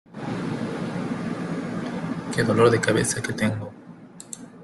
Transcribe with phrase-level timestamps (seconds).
[2.35, 3.71] ¡Qué dolor de cabeza que tengo!